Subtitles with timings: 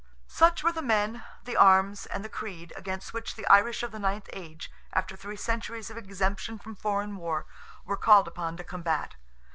[0.27, 3.99] Such were the men, the arms, and the creed, against which the Irish of the
[3.99, 7.45] ninth age, after three centuries of exemption from foreign war,
[7.85, 9.13] were called upon to combat.